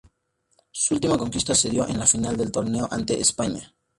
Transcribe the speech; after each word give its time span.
Su 0.71 0.95
última 0.95 1.15
conquista 1.15 1.53
se 1.53 1.69
dio 1.69 1.87
en 1.87 1.99
la 1.99 2.07
final 2.07 2.35
del 2.35 2.51
torneo 2.51 2.87
ante 2.89 3.21
España. 3.21 3.71